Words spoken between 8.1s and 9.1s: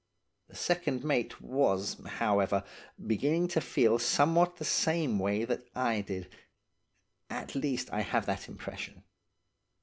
that impression.